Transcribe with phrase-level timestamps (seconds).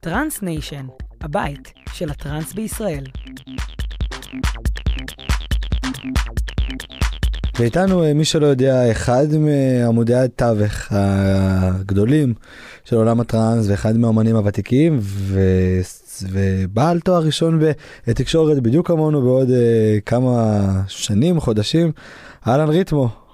[0.00, 0.86] Trance Nation,
[1.20, 3.04] הבית של הטרנס בישראל.
[7.58, 12.34] ואיתנו, אה, מי שלא יודע, אחד מעמודי התווך הגדולים
[12.84, 15.40] של עולם הטראנס ואחד מהאומנים הוותיקים ו...
[16.22, 17.62] ובעל תואר ראשון
[18.06, 19.52] בתקשורת בדיוק כמונו בעוד אה,
[20.06, 21.92] כמה שנים, חודשים,
[22.46, 23.25] אהלן Ritmo.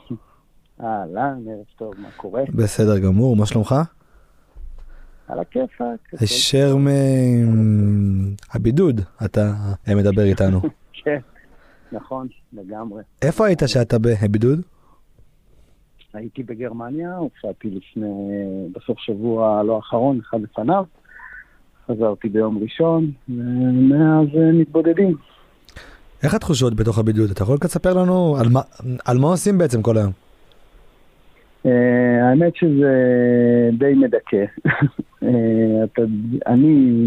[0.82, 2.42] אהלן, ערב טוב, מה קורה?
[2.54, 3.74] בסדר גמור, מה שלומך?
[5.28, 5.98] על הכיפאק.
[6.20, 6.76] הישר
[8.48, 9.52] מהבידוד אתה
[9.96, 10.60] מדבר איתנו.
[11.04, 11.18] כן,
[11.92, 13.02] נכון, לגמרי.
[13.22, 14.60] איפה היית שאתה בבידוד?
[16.14, 18.08] הייתי בגרמניה, הופעתי לפני,
[18.72, 20.84] בסוף שבוע לא האחרון, אחד לפניו.
[21.86, 25.16] חזרתי ביום ראשון, ומאז מתבודדים.
[26.22, 27.30] איך התחושות בתוך הבידוד?
[27.30, 28.60] אתה יכול לספר לנו על מה,
[29.04, 30.12] על מה עושים בעצם כל היום?
[31.66, 31.68] Uh,
[32.22, 32.92] האמת שזה
[33.78, 34.44] די מדכא.
[35.24, 35.26] uh,
[36.46, 37.06] אני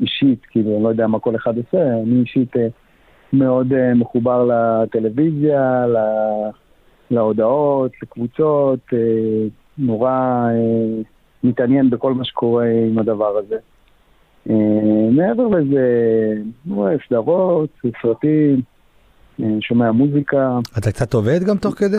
[0.00, 2.58] אישית, כאילו, אני לא יודע מה כל אחד עושה, אני אישית uh,
[3.32, 6.06] מאוד uh, מחובר לטלוויזיה, לה,
[7.10, 8.96] להודעות, לקבוצות, uh,
[9.78, 11.04] נורא uh,
[11.44, 13.56] מתעניין בכל מה שקורה עם הדבר הזה.
[14.48, 14.52] Uh,
[15.12, 15.86] מעבר לזה,
[16.70, 17.70] רואה סדרות,
[18.02, 18.60] סרטים,
[19.40, 20.58] uh, שומע מוזיקה.
[20.78, 21.98] אתה קצת עובד גם תוך כדי?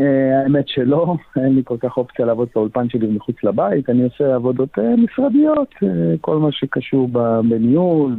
[0.00, 4.34] אה, האמת שלא, אין לי כל כך אופציה לעבוד באולפן שלי מחוץ לבית, אני עושה
[4.34, 5.88] עבודות אה, משרדיות, אה,
[6.20, 7.08] כל מה שקשור
[7.48, 8.16] בניהול,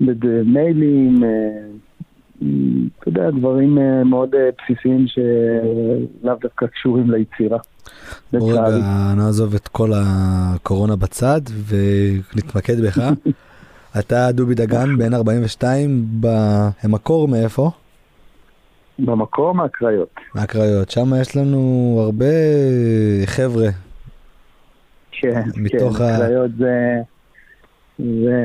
[0.00, 1.22] במיילים,
[2.98, 7.58] אתה יודע, דברים מאוד בסיסיים שלאו דווקא קשורים ליצירה.
[8.32, 8.68] בוא רגע
[9.16, 12.98] נעזוב את כל הקורונה בצד ונתמקד בך.
[13.98, 17.70] אתה דובי דגן, בן 42, במקור מאיפה?
[18.98, 20.14] במקום מהקריות.
[20.34, 22.26] מהקריות, שם יש לנו הרבה
[23.26, 23.68] חבר'ה.
[25.12, 27.00] כן, מתוך כן, הקריות זה,
[27.98, 28.38] זה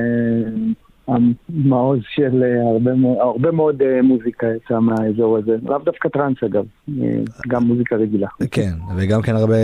[1.07, 7.09] המעוז של הרבה, הרבה מאוד אה, מוזיקה יצא מהאזור הזה, לאו דווקא טראנס אגב, אה,
[7.47, 8.27] גם מוזיקה רגילה.
[8.51, 9.55] כן, וגם כן הרבה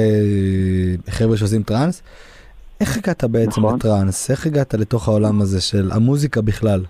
[1.10, 2.04] חבר'ה שעושים טראנס.
[2.82, 3.76] איך הגעת בעצם נכון.
[3.76, 4.32] לטראנס?
[4.32, 6.82] איך הגעת לתוך העולם הזה של המוזיקה בכלל?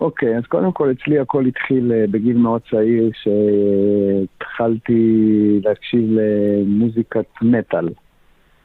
[0.00, 5.00] אוקיי, אז קודם כל אצלי הכל התחיל אה, בגיל מאוד צעיר, שהתחלתי
[5.64, 7.88] להקשיב למוזיקת מטאל.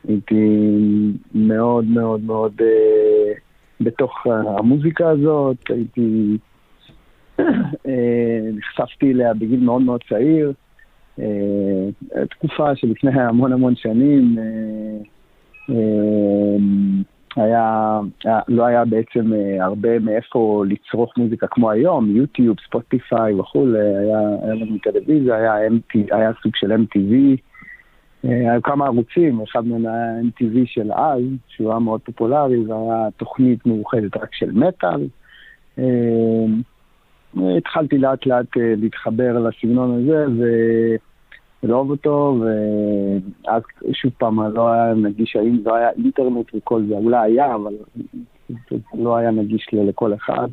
[0.08, 0.60] הייתי
[1.36, 3.34] מאוד מאוד מאוד אה,
[3.82, 6.38] בתוך המוזיקה הזאת, הייתי...
[7.88, 10.54] אה, נחשפתי אליה בגיל מאוד מאוד צעיר.
[11.20, 14.38] אה, תקופה שלפני המון המון שנים.
[14.40, 14.98] אה,
[15.70, 16.58] אה,
[17.38, 23.80] היה, היה, לא היה בעצם אה, הרבה מאיפה לצרוך מוזיקה כמו היום, יוטיוב, ספוטיפיי וכולי,
[23.80, 25.53] היה, היה לנו טלוויזיה, היה,
[26.12, 27.38] היה סוג של MTV,
[28.26, 33.08] אה, היו כמה ערוצים, אחד מהם היה MTV של אז, שהוא היה מאוד פופולרי, והיה
[33.18, 35.08] תוכנית מאוחדת רק של מטאל.
[35.80, 36.46] אה,
[37.58, 40.46] התחלתי לאט לאט להתחבר לסגנון הזה, ו...
[41.67, 43.61] לאהוב אותו, ואז
[43.94, 47.73] שוב פעם לא היה נגיש, גם לא היה אינטרנט וכל זה, אולי היה, אבל
[48.94, 50.47] לא היה נגיש לכל אחד.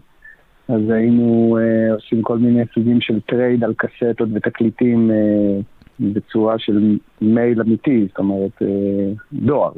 [0.68, 5.60] אז היינו אה, עושים כל מיני סוגים של trade על קסטות ותקליטים אה,
[6.00, 9.72] בצורה של מייל אמיתי, זאת אומרת, אה, דואר.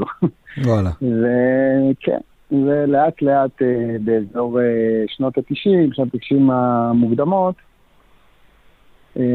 [0.64, 0.90] וואלה.
[1.20, 2.18] וכן,
[2.52, 4.64] ולאט לאט אה, באזור אה,
[5.08, 7.54] שנות ה-90, שנות ה-90 המוקדמות,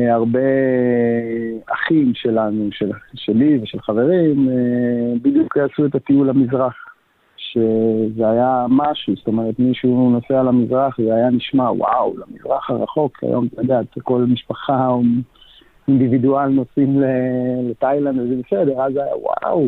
[0.10, 0.40] הרבה
[1.74, 6.76] אחים שלנו, של, שלי ושל חברים, אה, בדיוק עשו את הטיול למזרח.
[7.38, 13.48] שזה היה משהו, זאת אומרת, מישהו נוסע למזרח, זה היה נשמע, וואו, למזרח הרחוק, היום,
[13.54, 15.02] אתה יודע, כל משפחה או
[15.88, 17.02] אינדיבידואל נוסעים
[17.70, 19.68] לתאילנד, וזה בסדר, אז היה, וואו,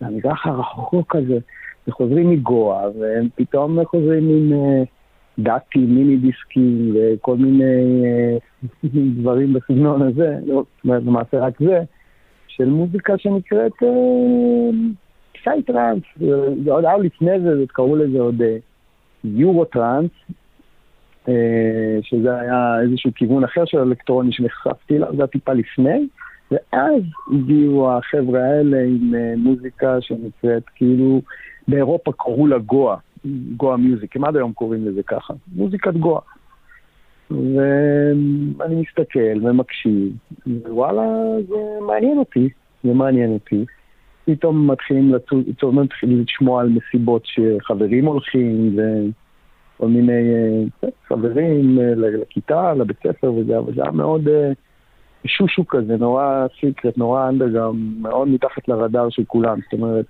[0.00, 1.38] למזרח הרחוק הזה,
[1.88, 4.52] וחוזרים מגואה, והם פתאום חוזרים עם...
[4.52, 4.86] Uh,
[5.38, 8.36] דאטי, מיני דיסקים וכל מיני אה,
[9.20, 11.82] דברים בסגנון הזה, לא, זאת אומרת, למעשה רק זה,
[12.48, 13.72] של מוזיקה שנקראת
[15.44, 16.02] סי אה, טראנס,
[16.64, 18.56] זה עוד היה לפני זה, קראו לזה עוד אה,
[19.24, 20.10] יורו טראנס,
[22.02, 26.06] שזה היה איזשהו כיוון אחר של אלקטרוני שנחשפתי אליו, זה היה טיפה לפני,
[26.50, 27.02] ואז
[27.34, 31.20] הגיעו החבר'ה האלה עם מוזיקה שנקראת כאילו,
[31.68, 32.96] באירופה קראו לה גואה.
[33.56, 36.20] גואה מיוזיק, הם עד היום קוראים לזה ככה, מוזיקת גואה.
[37.30, 40.12] ואני מסתכל ומקשיב,
[40.46, 41.02] ווואלה,
[41.48, 42.48] זה מעניין אותי,
[42.84, 43.64] זה מעניין אותי.
[44.24, 45.14] פתאום מתחילים
[45.72, 50.34] מתחילים לשמוע על מסיבות שחברים הולכים, וכל מיני
[50.84, 54.52] אה, חברים אה, לכיתה, לבית ספר וזה, היה מאוד, אה,
[55.26, 59.58] שושו כזה, נורא סיקרט, נורא אנדרגאונד, מאוד מתחת לרדאר של כולם.
[59.64, 60.06] זאת אומרת,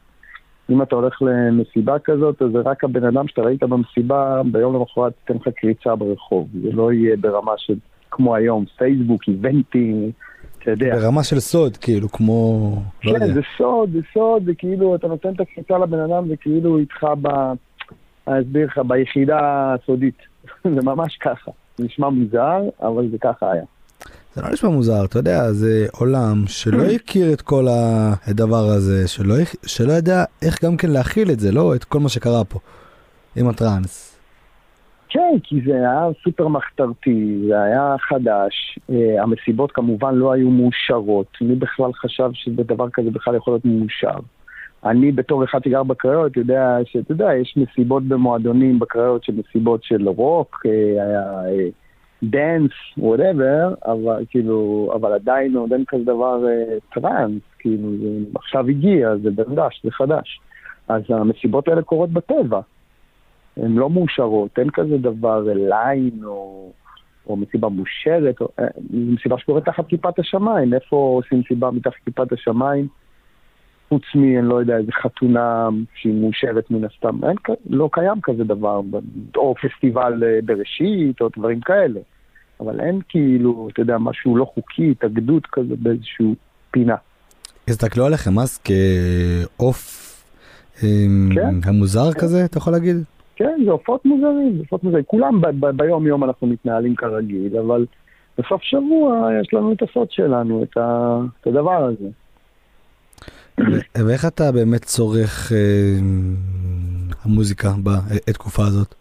[0.71, 5.13] אם אתה הולך למסיבה כזאת, אז זה רק הבן אדם שאתה ראית במסיבה, ביום למחרת
[5.25, 6.49] תיתן לך קריצה ברחוב.
[6.63, 7.75] זה לא יהיה ברמה של,
[8.11, 10.11] כמו היום, פייסבוק, איבנטים,
[10.59, 10.99] אתה יודע.
[10.99, 12.71] ברמה של סוד, כאילו, כמו...
[13.05, 13.35] לא כן, יודע.
[13.35, 17.07] זה סוד, זה סוד, זה כאילו, אתה נותן את הקריצה לבן אדם, זה כאילו איתך
[17.23, 17.29] ב...
[18.29, 20.19] אני אסביר לך, ביחידה הסודית.
[20.75, 21.51] זה ממש ככה.
[21.77, 23.65] זה נשמע מוזר, אבל זה ככה היה.
[24.35, 27.65] זה לא נשמע מוזר, אתה יודע, זה עולם שלא הכיר את כל
[28.27, 29.35] הדבר הזה, שלא,
[29.67, 32.59] שלא ידע איך גם כן להכיל את זה, לא את כל מה שקרה פה
[33.37, 34.19] עם הטראנס.
[35.09, 41.27] כן, כי זה היה סופר מחתרתי, זה היה חדש, אה, המסיבות כמובן לא היו מאושרות,
[41.41, 44.19] מי בכלל חשב שבדבר כזה בכלל יכול להיות מאושר?
[44.85, 50.09] אני בתור אחד שגר בקריות יודע שאתה יודע, יש מסיבות במועדונים בקריות של מסיבות של
[50.09, 51.69] רוק, אה, היה אה,
[52.23, 58.69] dance, whatever, אבל כאילו, אבל עדיין עוד אין כזה דבר אה, טראנס, כאילו, זה עכשיו
[58.69, 60.41] הגיע, זה דרדש, זה חדש.
[60.89, 62.61] אז המסיבות האלה קורות בטבע.
[63.57, 66.71] הן לא מאושרות, אין כזה דבר ליין או,
[67.27, 72.33] או מסיבה מאושרת, או, אה, מסיבה שקורית תחת כיפת השמיים, איפה עושים מסיבה מתחת כיפת
[72.33, 72.89] השמיים?
[73.89, 77.37] חוץ מ, אני לא יודע, איזה חתונה שהיא מאושרת מן הסתם, אין,
[77.71, 78.81] לא קיים כזה דבר,
[79.37, 82.01] או פסטיבל אה, בראשית, או דברים כאלה.
[82.61, 86.35] אבל אין כאילו, אתה יודע, משהו לא חוקי, התאגדות כזה באיזשהו
[86.71, 86.97] פינה.
[87.69, 90.09] הסתכלו עליכם אז כעוף
[90.83, 91.55] אמ, כן.
[91.65, 92.97] המוזר כזה, אתה יכול להגיד?
[93.37, 95.05] כן, זה עופות מוזרים, זה עופות מוזרים.
[95.07, 97.87] כולם ב- ב- ביום יום אנחנו מתנהלים כרגיל, אבל
[98.39, 102.09] בסוף שבוע יש לנו את הסוד שלנו, את, ה, את הדבר הזה.
[103.61, 106.35] ו- ואיך אתה באמת צורך אמ,
[107.25, 107.69] המוזיקה
[108.29, 108.95] בתקופה הזאת?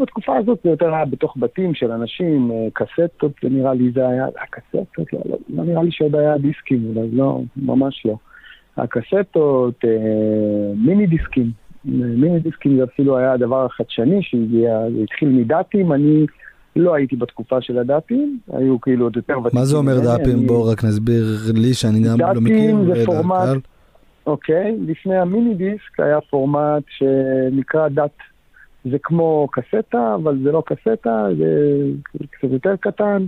[0.00, 4.08] בתקופה הזאת זה יותר היה בתוך בתים של אנשים, אה, קסטות, זה נראה לי זה
[4.08, 8.16] היה, הקסטות, לא, לא, לא נראה לי שעוד היה דיסקים, אולי לא, ממש לא.
[8.76, 11.50] הקסטות, אה, מיני דיסקים,
[11.84, 16.26] מיני דיסקים זה אפילו היה הדבר החדשני שהגיע, זה התחיל מדאטים, אני
[16.76, 19.58] לא הייתי בתקופה של הדאטים, היו כאילו עוד יותר ותיקים.
[19.60, 20.36] מה זה אומר דאפים?
[20.38, 21.24] אני- בוא רק נסביר
[21.54, 22.76] לי שאני גם לא דאפים מכיר.
[22.76, 23.04] זה ולקהל.
[23.06, 23.62] פורמט-
[24.26, 28.10] אוקיי, לפני המיני דיסק היה פורמט שנקרא דאט.
[28.90, 31.78] זה כמו קסטה, אבל זה לא קסטה, זה
[32.30, 33.26] קצת יותר קטן,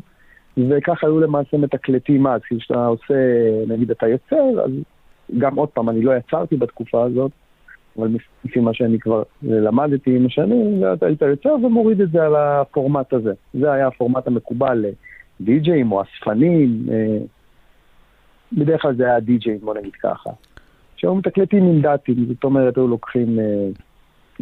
[0.70, 3.14] וככה היו למעשה מתקלטים אז, כשאתה עושה,
[3.68, 4.70] נגיד אתה יוצר, אז
[5.38, 7.30] גם עוד פעם, אני לא יצרתי בתקופה הזאת,
[7.98, 13.12] אבל לפי מה שאני כבר למדתי עם השנים, היית יוצר ומוריד את זה על הפורמט
[13.12, 13.32] הזה.
[13.54, 14.84] זה היה הפורמט המקובל
[15.40, 17.18] לדי-ג'אים או אספנים, אה,
[18.52, 20.30] בדרך כלל זה היה די-ג'אים, בוא נגיד ככה.
[20.96, 23.44] שהיו מתקלטים עם דאטים, זאת אומרת, היו לוקחים אה,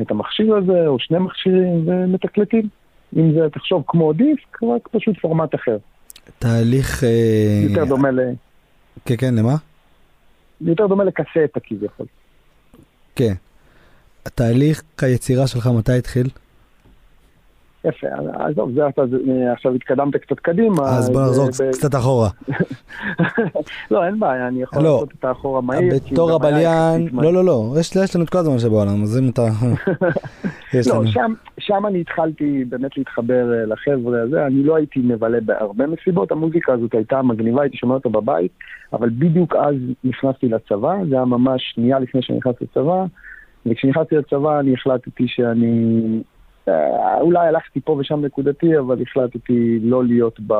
[0.02, 2.68] את המכשיר הזה, או שני מכשירים, ומתקלטים.
[3.16, 5.76] אם זה, תחשוב, כמו דיסק, רק פשוט פורמט אחר.
[6.38, 7.04] תהליך...
[7.04, 8.20] אה, יותר דומה ל...
[9.04, 9.54] כן, כן, למה?
[10.60, 12.06] יותר דומה לקסטה כביכול.
[13.16, 13.34] כן.
[14.26, 16.28] התהליך היצירה שלך מתי התחיל?
[17.84, 19.16] יפה, עזוב, זה אתה, זה-
[19.52, 20.82] עכשיו התקדמת קצת קדימה.
[20.98, 22.28] אז בוא זה נחזור קצת אחורה.
[23.90, 24.92] לא, אין בעיה, אני יכול לא.
[24.94, 25.98] לעשות את האחורה מהיר.
[26.04, 29.28] כי בתור הבליין, לא, לא, לא, יש יש לנו את כל הזמן שבעולם, אז אם
[29.28, 29.42] אתה...
[30.74, 31.06] לא.
[31.06, 36.32] שם, שם אני התחלתי באמת להתחבר אה, לחבר'ה הזה, אני לא הייתי מבלה בהרבה מסיבות,
[36.32, 38.52] המוזיקה הזאת הייתה מגניבה, הייתי שומע אותה בבית,
[38.92, 39.74] אבל בדיוק אז
[40.04, 43.04] נכנסתי לצבא, זה היה ממש שנייה לפני שנכנסתי לצבא,
[43.66, 46.31] וכשנכנסתי לצבא אני החלטתי שאני, אה,
[47.20, 50.54] אולי הלכתי פה ושם נקודתי, אבל החלטתי לא להיות ב...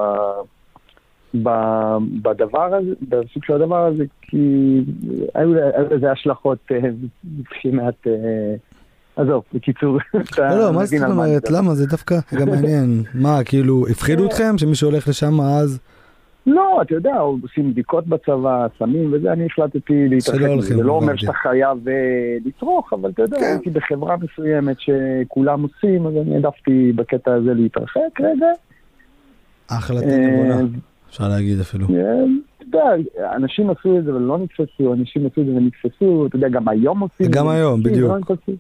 [1.42, 1.48] ב,
[2.22, 4.80] בדבר הזה, בסוג של הדבר הזה, כי
[5.34, 5.54] היו
[5.90, 6.90] לזה השלכות אה,
[7.24, 8.06] מבחינת...
[8.06, 8.54] אה,
[9.16, 9.98] עזוב, בקיצור,
[10.38, 11.50] לא, לא, מה זאת אומרת?
[11.50, 11.74] למה?
[11.74, 13.02] זה דווקא גם מעניין.
[13.14, 15.80] מה, כאילו, הפחידו אתכם שמישהו הולך לשם אז?
[16.46, 20.76] לא, אתה יודע, עושים בדיקות בצבא, סמים וזה, אני החלטתי להתרחק מזה.
[20.76, 21.16] זה לא אומר.
[21.16, 21.94] שאתה חייב אה,
[22.44, 23.44] לצרוך, אבל אתה יודע, כן.
[23.44, 28.46] הייתי בחברה מסוימת שכולם עושים, אז אני העדפתי בקטע הזה להתרחק רגע.
[29.70, 30.60] החלטה אה, נבונה,
[31.08, 31.86] אפשר להגיד אפילו.
[31.86, 32.24] אה,
[32.56, 32.84] אתה יודע,
[33.36, 37.00] אנשים עשו את זה ולא נתפסו, אנשים עשו את זה ונתפסו, אתה יודע, גם היום
[37.00, 37.26] עושים.
[37.30, 38.58] גם את זה, היום, נתפסים, בדיוק.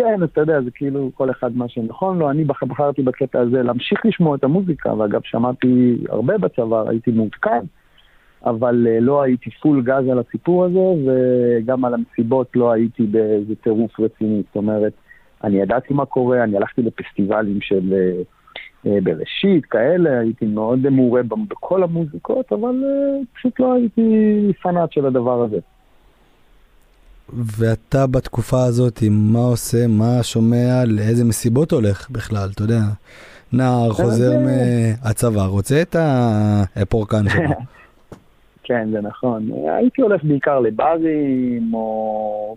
[0.00, 2.30] כן, אתה יודע, זה כאילו כל אחד מה שנכון לו.
[2.30, 7.60] אני בח- בחרתי בקטע הזה להמשיך לשמוע את המוזיקה, ואגב, שמעתי הרבה בצבא, הייתי מעודכן,
[8.46, 13.54] אבל אה, לא הייתי פול גז על הסיפור הזה, וגם על המסיבות לא הייתי באיזה
[13.54, 14.42] טירוף רציני.
[14.46, 14.92] זאת אומרת,
[15.44, 18.22] אני ידעתי מה קורה, אני הלכתי לפסטיבלים של אה,
[18.86, 22.84] אה, בראשית, כאלה, הייתי מאוד מעורה בכל המוזיקות, אבל
[23.34, 24.10] פשוט לא הייתי
[24.62, 25.58] פנאט של הדבר הזה.
[27.32, 32.80] ואתה בתקופה הזאת, מה עושה, מה שומע, לאיזה מסיבות הולך בכלל, אתה יודע.
[33.52, 35.96] נער חוזר מהצבא, רוצה את
[36.76, 37.50] הפורקן שלו.
[38.64, 39.50] כן, זה נכון.
[39.78, 42.56] הייתי הולך בעיקר לברים, או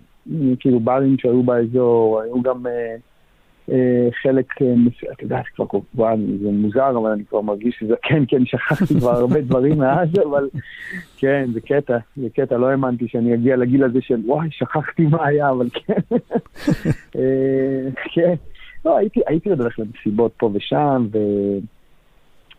[0.60, 2.96] כאילו ברים שהיו באזור, היו גם אה,
[4.22, 4.74] חלק, אה,
[5.14, 9.00] אתה יודע, זה כבר כבר, זה מוזר, אבל אני כבר מרגיש שזה כן, כן, שכחתי
[9.00, 10.50] כבר הרבה דברים מאז, אבל
[11.18, 15.26] כן, זה קטע, זה קטע, לא האמנתי שאני אגיע לגיל הזה של וואי, שכחתי מה
[15.26, 16.16] היה, אבל כן.
[17.16, 18.34] אה, כן.
[18.86, 21.08] לא, הייתי, הייתי עוד הולך למסיבות פה ושם,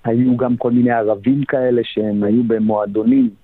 [0.04, 3.43] והיו גם כל מיני ערבים כאלה שהם היו במועדונים.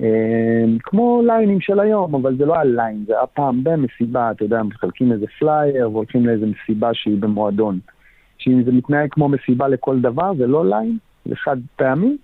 [0.00, 4.44] אה, כמו ליינים של היום, אבל זה לא היה ליין, זה היה פעם במסיבה, אתה
[4.44, 7.78] יודע, מחלקים איזה פלייר והולכים לאיזה מסיבה שהיא במועדון.
[8.38, 12.16] שאם זה מתנהג כמו מסיבה לכל דבר, זה לא ליין, זה חד פעמי,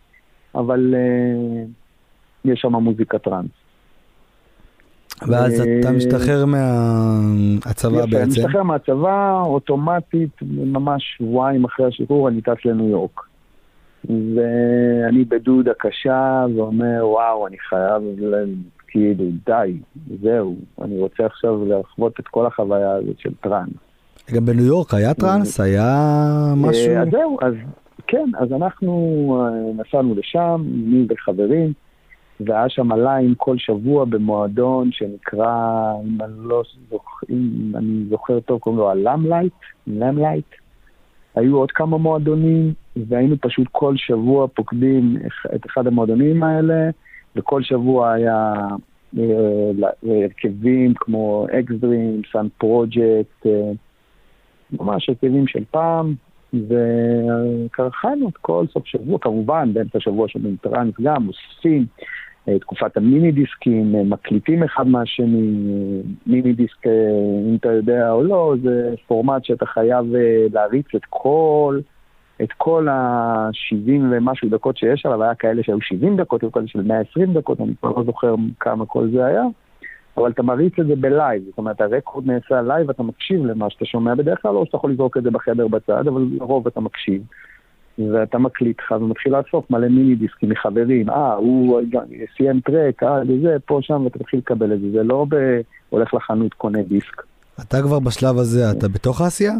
[0.54, 1.68] אבל אה,
[2.44, 3.50] יש שם מוזיקה טראנס.
[5.28, 8.16] ואז אתה משתחרר מהצבא בעצם?
[8.16, 13.29] אני משתחרר מהצבא, אוטומטית, ממש שבועיים אחרי השחרור אני טס לניו יורק.
[14.04, 18.02] ואני בדודה קשה ואומר, וואו, אני חייב,
[18.88, 19.78] כאילו, די,
[20.22, 23.70] זהו, אני רוצה עכשיו לחוות את כל החוויה הזאת של טראנס.
[24.34, 25.60] גם בניו יורק היה טראנס?
[25.60, 25.84] היה
[26.56, 26.96] משהו?
[26.96, 27.54] אז זהו, אז
[28.06, 28.92] כן, אז אנחנו
[29.40, 31.72] אה, נסענו לשם, אני וחברים.
[32.46, 38.60] והיה שם ליין כל שבוע במועדון שנקרא, אם אני לא זוכר, אם אני זוכר טוב,
[38.60, 39.52] קוראים לו ה Limelight,
[39.86, 40.46] Limelight.
[41.34, 45.16] היו עוד כמה מועדונים, והיינו פשוט כל שבוע פוקדים
[45.54, 46.90] את אחד המועדונים האלה,
[47.36, 48.54] וכל שבוע היה
[49.18, 49.70] אה,
[50.02, 53.46] הרכבים כמו X-Dream, SUN Project,
[54.72, 56.14] ממש הרכבים של פעם,
[56.54, 61.86] וקרחנו את כל סוף שבוע, כמובן, באמצע השבוע של טראנס גם, אוספים.
[62.48, 66.86] אה, תקופת המיני דיסקים, אה, מקליטים אחד מהשני, מיני דיסק,
[67.48, 70.06] אם אתה יודע או לא, זה פורמט שאתה חייב
[70.52, 71.80] להריץ את כל,
[72.42, 76.82] את כל ה-70 ומשהו דקות שיש עליו, היה כאלה שהיו 70 דקות, היו כאלה של
[76.82, 79.42] 120 דקות, אני כבר לא זוכר כמה כל זה היה,
[80.16, 83.46] אבל אתה מריץ את זה ב live, זאת אומרת ה record נעשה live, אתה מקשיב
[83.46, 86.66] למה שאתה שומע בדרך כלל, או שאתה יכול לזרוק את זה בחדר בצד, אבל לרוב
[86.66, 87.22] אתה מקשיב.
[88.12, 91.80] ואתה מקליט לך ומתחיל לאסוף מלא מיני דיסקים מחברים, אה, הוא
[92.36, 95.60] סיים טרק, אה, וזה, פה, שם, ואתה מתחיל לקבל את זה, זה לא ב...
[95.90, 97.22] הולך לחנות, קונה דיסק.
[97.60, 99.52] אתה כבר בשלב הזה, אתה בתוך העשייה?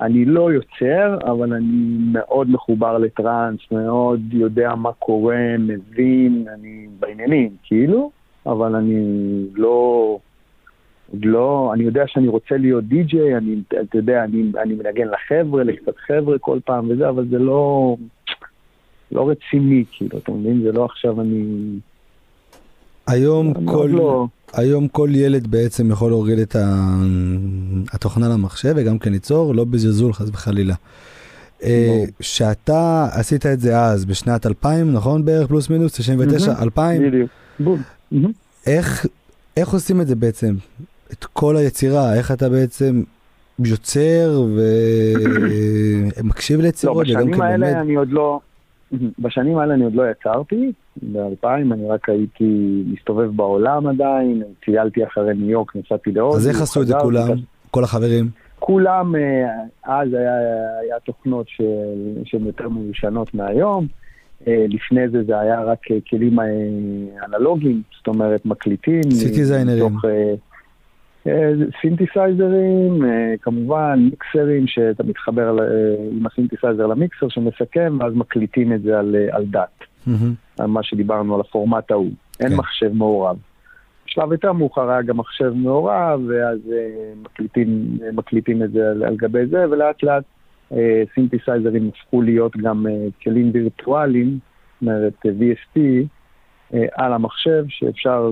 [0.00, 7.56] אני לא יוצר, אבל אני מאוד מחובר לטראנס, מאוד יודע מה קורה, מבין, אני בעניינים,
[7.62, 8.10] כאילו,
[8.46, 9.04] אבל אני
[9.54, 10.18] לא...
[11.22, 15.96] לא, אני יודע שאני רוצה להיות די-ג'יי, אני, אתה יודע, אני, אני מנגן לחבר'ה, לקצת
[15.96, 17.96] חבר'ה כל פעם וזה, אבל זה לא,
[19.12, 20.62] לא רציני, כאילו, אתה מבין?
[20.62, 21.44] זה לא עכשיו אני...
[23.06, 24.26] היום כל, לא...
[24.52, 26.56] היום כל ילד בעצם יכול להוריד את
[27.92, 30.74] התוכנה למחשב וגם כן ליצור, לא בזלזול חס וחלילה.
[31.62, 35.24] אה, שאתה עשית את זה אז בשנת 2000, נכון?
[35.24, 37.02] בערך פלוס מינוס, 99, 2000?
[37.02, 37.30] בדיוק.
[38.66, 39.06] איך,
[39.56, 40.54] איך עושים את זה בעצם?
[41.12, 43.02] את כל היצירה, איך אתה בעצם
[43.58, 44.46] יוצר
[46.16, 47.72] ומקשיב ליצירות לא, וגם כן לומד.
[47.72, 48.40] אני עוד לא,
[49.18, 55.34] בשנים האלה אני עוד לא יצרתי, ב-2000 אני רק הייתי מסתובב בעולם עדיין, טיילתי אחרי
[55.34, 56.36] ניו יורק, נסעתי להודו.
[56.36, 57.28] אז איך עשו את זה כולם,
[57.70, 58.30] כל החברים?
[58.58, 59.20] כולם, אה,
[59.84, 60.32] אז היה,
[60.82, 61.46] היה תוכנות
[62.24, 63.86] שהן יותר מיושנות מהיום.
[64.46, 65.78] אה, לפני זה זה היה רק
[66.10, 66.46] כלים אה,
[67.26, 69.10] אנלוגיים, זאת אומרת מקליטים.
[69.10, 69.96] סיטיזיינרים.
[71.80, 75.64] סינתסייזרים, אה, כמובן מיקסרים שאתה מתחבר אה,
[76.12, 79.84] עם הסינתסייזר למיקסר שמסכם ואז מקליטים את זה על, אה, על DAT,
[80.58, 82.10] על מה שדיברנו על הפורמט ההוא,
[82.40, 82.56] אין כן.
[82.56, 83.36] מחשב מעורב.
[84.06, 86.58] בשלב יותר מאוחר היה גם מחשב מעורב ואז
[87.22, 90.24] מקליטים, מקליטים את זה על, על גבי זה ולאט לאט
[91.14, 92.86] סינתסייזרים הפכו להיות גם
[93.22, 95.80] כלים וירטואליים, זאת אומרת VST,
[96.92, 98.30] על המחשב שאפשר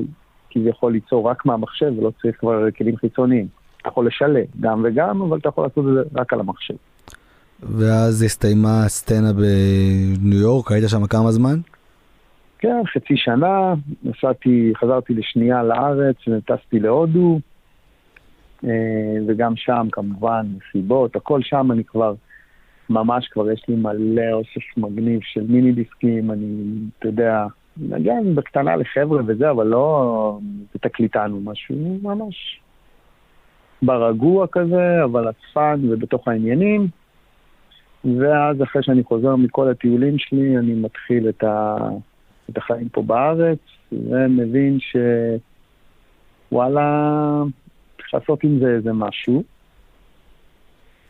[0.56, 3.46] כביכול ליצור רק מהמחשב ולא צריך כבר כלים חיצוניים.
[3.80, 6.75] אתה יכול לשלם גם וגם, אבל אתה יכול לעשות את זה רק על המחשב.
[7.62, 11.58] ואז הסתיימה הסצנה בניו יורק, היית שם כמה זמן?
[12.58, 17.40] כן, חצי שנה, נסעתי, חזרתי לשנייה לארץ, וטסתי להודו,
[18.64, 18.70] אה,
[19.28, 22.14] וגם שם כמובן מסיבות, הכל שם אני כבר,
[22.90, 26.46] ממש כבר יש לי מלא אוסף מגניב של מיני דיסקים, אני,
[26.98, 27.46] אתה יודע,
[27.78, 30.38] נגן בקטנה לחבר'ה וזה, אבל לא
[30.80, 32.61] תקליטנו משהו ממש
[33.83, 36.88] ברגוע כזה, אבל עצפן ובתוך העניינים.
[38.04, 41.76] ואז אחרי שאני חוזר מכל הטיולים שלי, אני מתחיל את, ה...
[42.50, 43.59] את החיים פה בארץ,
[43.92, 44.78] ומבין
[46.50, 47.42] שוואלה,
[47.97, 49.42] צריך לעשות עם זה איזה משהו.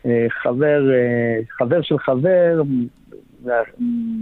[0.05, 2.61] אה, חבר, אה, חבר של חבר,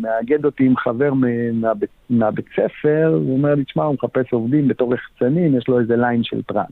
[0.01, 1.13] מאגד אותי עם חבר
[1.53, 5.95] מהבית, מהבית ספר, הוא אומר לי, תשמע, הוא מחפש עובדים בתור יחצנים, יש לו איזה
[5.95, 6.69] ליין של טראנס.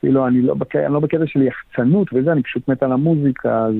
[0.00, 0.76] כאילו, אני לא, בק...
[0.76, 3.74] לא בקטע של יחצנות וזה, אני פשוט מת על המוזיקה, אז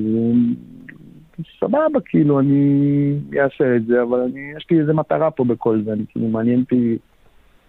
[1.59, 5.93] סבבה, כאילו, אני אעשה את זה, אבל אני, יש לי איזה מטרה פה בכל זה,
[5.93, 6.97] אני כאילו, מעניין אותי,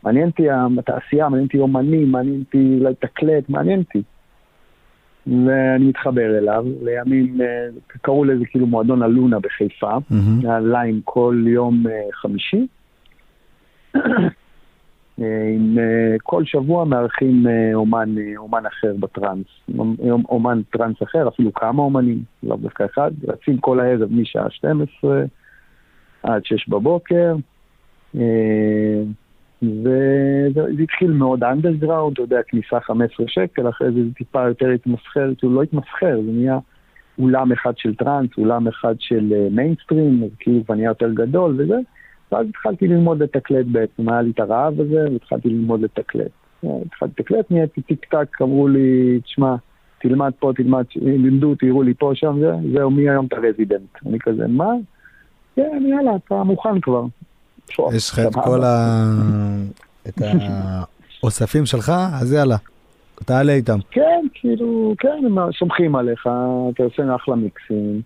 [0.02, 0.42] מעניין אותי
[0.78, 4.02] התעשייה, מעניין אותי אומנים, מעניין אותי לתקלט, מעניין אותי.
[5.26, 7.46] ואני מתחבר אליו, לימים אה,
[8.02, 10.14] קראו לזה כאילו מועדון הלונה בחיפה, mm-hmm.
[10.42, 12.66] היה ליין כל יום אה, חמישי.
[15.20, 15.78] אה, עם
[16.22, 19.46] כל שבוע מארחים אומן, אומן אחר בטראנס,
[20.28, 25.24] אומן טראנס אחר, אפילו כמה אומנים, לא דווקא אחד, רצים כל הערב משעה 12
[26.22, 27.34] עד 6 בבוקר.
[29.80, 35.30] וזה התחיל מאוד אנדרגראונד, אתה יודע, כניסה 15 שקל, אחרי זה זה טיפה יותר התמסחר,
[35.38, 36.58] כאילו לא התמסחר, זה נהיה
[37.18, 41.54] אולם אחד של טראנס, אולם אחד של מיינסטרים, אה, אז כאילו כבר נהיה יותר גדול
[41.58, 41.78] וזה,
[42.32, 46.30] ואז התחלתי ללמוד לתקלט בעצם, היה לי את הרעב הזה, והתחלתי ללמוד לתקלט.
[46.64, 49.54] אה, התחלתי לתקלט, נהייתי טיק טק, אמרו לי, תשמע,
[49.98, 54.06] תלמד פה, תלמד, לימדו, תראו לי פה, שם, זה, זהו, מי היום אתה resident?
[54.06, 54.72] אני כזה, מה?
[55.56, 57.04] כן, יאללה, אתה מוכן כבר.
[57.96, 59.10] יש לך את כל ה...
[60.08, 60.14] את
[61.22, 62.56] האוספים שלך, אז יאללה,
[63.14, 63.78] תעלה איתם.
[63.90, 66.28] כן, כאילו, כן, הם סומכים עליך,
[66.74, 68.02] אתה עושה אחלה מיקסים.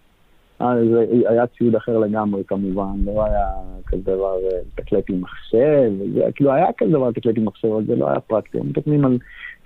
[0.58, 0.86] אז
[1.28, 3.46] היה ציוד אחר לגמרי כמובן, לא היה
[3.86, 7.84] כזה דבר אה, תקלט עם מחשב, זה, כאילו היה כזה דבר תקלט עם מחשב, אבל
[7.86, 9.18] זה לא היה פרקטי, הם מתקנים על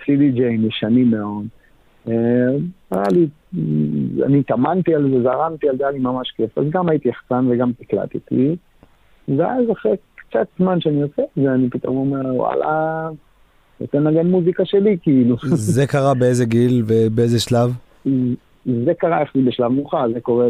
[0.03, 1.47] CDJ ישנים מאוד.
[2.09, 2.15] אה,
[2.91, 3.27] היה לי,
[4.27, 7.47] אני התאמנתי על זה, זרמתי על זה, היה לי ממש כיף, אז גם הייתי יחצן
[7.51, 8.57] וגם תקלטתי.
[9.29, 13.09] ואז אחרי קצת זמן שאני עושה את זה, אני פתאום אומר, וואלה,
[13.81, 15.37] רוצה לנגן מוזיקה שלי, כאילו.
[15.77, 17.71] זה קרה באיזה גיל ובאיזה שלב?
[18.65, 20.49] זה קרה לי בשלב מאוחר, זה קורה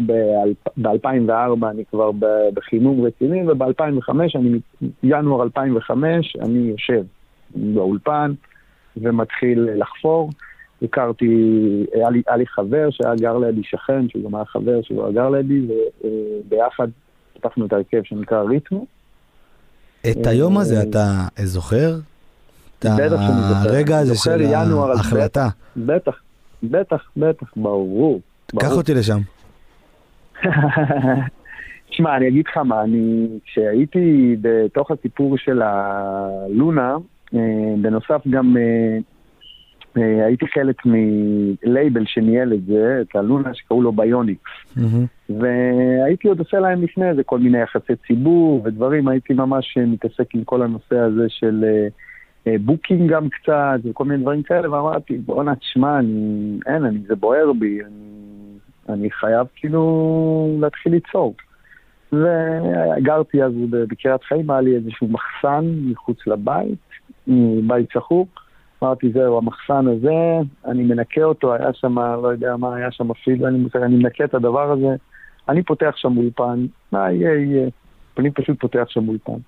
[0.76, 2.11] ב-2004, אני כבר
[2.55, 4.59] בחימום רציני, וב-2005, אני,
[5.02, 7.02] ינואר 2005, אני יושב
[7.55, 8.32] באולפן
[8.97, 10.30] ומתחיל לחפור.
[10.82, 11.26] הכרתי,
[11.95, 15.30] היה לי, היה לי חבר שהיה גר לידי, שכן, שהוא גם היה חבר היה גר
[15.30, 15.61] לידי,
[16.00, 16.89] וביחד
[17.43, 18.87] פתחנו את ההרכב שנקרא ריתמו.
[20.11, 21.95] את היום הזה אה, אתה זוכר?
[22.78, 22.87] את
[23.65, 25.49] הרגע הזה של ההחלטה.
[25.76, 26.21] בטח,
[26.63, 28.21] בטח, בטח, ברור.
[28.61, 29.19] קח אותי לשם.
[31.91, 36.97] תשמע, אני אגיד לך מה, אני, כשהייתי בתוך הסיפור של הלונה,
[37.35, 37.41] אה,
[37.83, 38.99] בנוסף גם אה, אה,
[39.97, 44.50] הייתי חלק מלייבל שניהל את זה, את הלונה שקראו לו ביוניקס.
[44.76, 45.33] Mm-hmm.
[45.41, 50.45] והייתי עוד עושה להם לפני זה כל מיני יחסי ציבור ודברים, הייתי ממש מתעסק עם
[50.45, 55.99] כל הנושא הזה של uh, booking גם קצת וכל מיני דברים כאלה, ואמרתי, בואנה, תשמע,
[55.99, 61.35] אני, אין, אני, זה בוער בי, אני, אני חייב כאילו להתחיל ליצור.
[62.13, 66.78] וגרתי אז בקריית חיים, היה לי איזשהו מחסן מחוץ לבית,
[67.67, 68.42] בית שחוק.
[68.82, 73.49] אמרתי, זהו, המחסן הזה, אני מנקה אותו, היה שם, לא יודע מה היה שם אפילו,
[73.49, 74.95] אני, אני מנקה את הדבר הזה,
[75.49, 77.68] אני פותח שם אולפן, מה יהיה, יהיה.
[78.18, 79.38] אני פשוט פותח שם אולפן.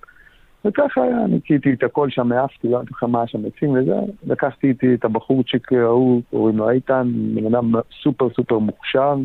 [0.65, 3.95] וככה היה, ניקיתי את הכל שם, העפתי, לא יודעת לך מה שם עצים וזה,
[4.27, 7.71] לקחתי איתי את הבחורצ'יק ההוא, קוראים לו איתן, בן אדם
[8.03, 9.15] סופר סופר מוכשר,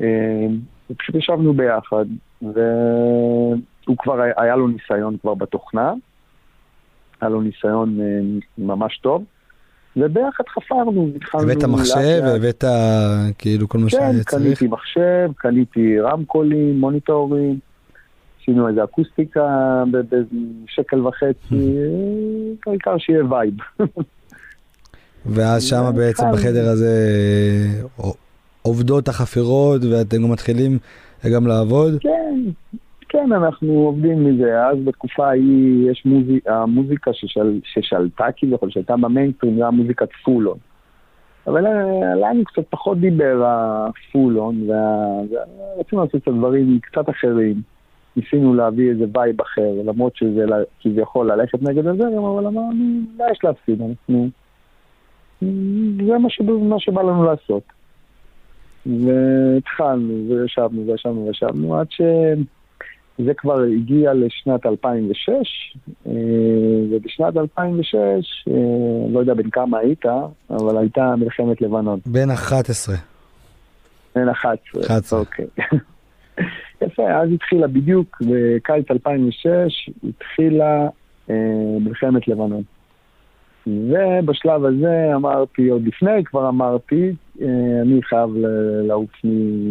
[0.00, 0.46] אה,
[0.90, 2.04] ופשוט ישבנו ביחד,
[2.42, 5.92] והוא כבר, היה לו ניסיון כבר בתוכנה,
[7.22, 8.04] היה לו ניסיון אה,
[8.58, 9.24] ממש טוב.
[9.96, 11.44] וביחד חפרנו, התחלנו...
[11.44, 12.64] הבאת מחשב, הבאת
[13.38, 14.30] כאילו כל מה שהיה צריך?
[14.30, 17.58] כן, קניתי מחשב, קניתי רמקולים, מוניטורים,
[18.42, 23.54] עשינו איזה אקוסטיקה בשקל וחצי, אה, העיקר שיהיה vibe.
[25.26, 26.96] ואז שמה בעצם בחדר הזה
[28.62, 30.78] עובדות החפירות ואתם גם מתחילים
[31.34, 31.98] גם לעבוד?
[32.00, 32.40] כן,
[33.12, 34.66] כן, אנחנו עובדים מזה.
[34.66, 40.58] אז בתקופה ההיא יש מוזיק, המוזיקה ששל, ששלטה כביכול, שהייתה במיינסטרים, זה היה מוזיקת full-on.
[41.46, 47.62] אבל אה, לנו קצת פחות דיבר ה full-on, ורצינו לעשות את הדברים קצת אחרים.
[48.16, 50.44] ניסינו להביא איזה vibe אחר, למרות שזה
[50.80, 53.82] כביכול ללכת נגד הזרם, אבל אמרנו, מה יש להפסיד?
[53.82, 54.28] אנחנו...
[56.06, 57.62] זה מה, שבא, מה שבא לנו לעשות.
[58.86, 62.00] והתחלנו, וישבנו, וישבנו, וישבנו, עד ש...
[63.18, 65.30] זה כבר הגיע לשנת 2006,
[66.06, 66.12] אה,
[66.90, 67.96] ובשנת 2006,
[68.48, 68.54] אה,
[69.12, 70.06] לא יודע בין כמה היית,
[70.50, 72.00] אבל הייתה מלחמת לבנון.
[72.06, 72.94] בין 11.
[74.14, 74.82] בין 11.
[74.82, 75.20] 11.
[75.20, 75.46] אוקיי.
[76.82, 80.88] יפה, אז התחילה בדיוק, בקיץ 2006, התחילה
[81.30, 81.34] אה,
[81.80, 82.62] מלחמת לבנון.
[83.66, 87.46] ובשלב הזה אמרתי, עוד לפני כבר אמרתי, אה,
[87.82, 88.30] אני חייב
[88.86, 89.10] לעוף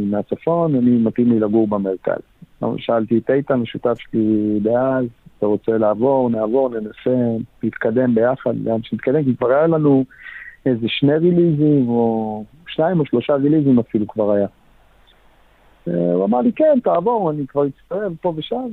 [0.06, 2.21] מהצפון, אני מתאים לי לגור במרכז.
[2.78, 5.06] שאלתי את איתן, השותף שלי דאז,
[5.38, 7.17] אתה רוצה לעבור, נעבור, ננסה,
[7.63, 10.06] נתקדם ביחד, לאן שנתקדם, כי כבר היה לנו
[10.65, 14.47] איזה שני ריליזים, או שניים או שלושה ריליזים אפילו כבר היה.
[15.86, 18.67] הוא אמר לי, כן, תעבור, אני כבר אצטרף פה ושם,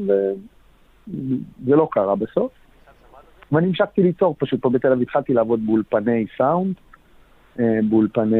[1.08, 2.52] וזה לא קרה בסוף.
[3.52, 6.74] ואני המשכתי ליצור פשוט פה בתל אביב, התחלתי לעבוד באולפני סאונד,
[7.60, 8.36] אה, באולפני...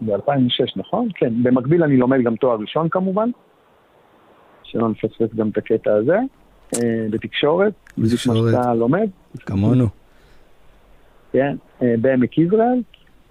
[0.00, 1.08] ב-2006, נכון?
[1.14, 1.42] כן.
[1.42, 3.30] במקביל אני לומד גם תואר ראשון כמובן,
[4.62, 6.18] שלא נפספס גם את הקטע הזה,
[6.74, 7.72] אה, בתקשורת.
[7.98, 8.52] בתקשורת.
[8.52, 9.08] שאתה לומד.
[9.46, 9.86] כמונו.
[11.32, 12.82] כן, אה, בעמק יזרעאל.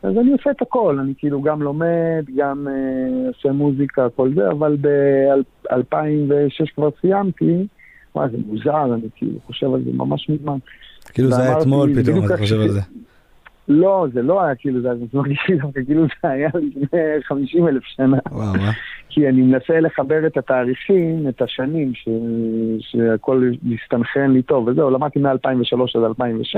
[0.03, 4.51] אז אני עושה את הכל, אני כאילו גם לומד, גם אה, עושה מוזיקה, כל זה,
[4.51, 7.67] אבל ב-2006 כבר סיימתי,
[8.15, 10.57] וואי, זה מוזר, אני כאילו חושב על זה ממש מזמן.
[11.13, 12.81] כאילו זה היה אתמול פתאום, אתה חושב על זה.
[13.69, 17.83] לא, זה לא היה כאילו, זה מרגיש לי דווקא כאילו זה היה לפני 50 אלף
[17.83, 18.17] שנה.
[18.31, 18.53] וואו?
[19.09, 22.09] כי אני מנסה לחבר את התאריכים, את השנים, ש...
[22.79, 26.57] שהכל מסתנכרן לי טוב, וזהו, למדתי מ-2003 עד 2006.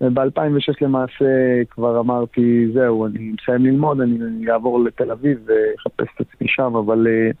[0.00, 1.24] וב-2006 למעשה
[1.70, 7.06] כבר אמרתי, זהו, אני מסיים ללמוד, אני אעבור לתל אביב ואחפש את עצמי שם, אבל
[7.06, 7.34] uh,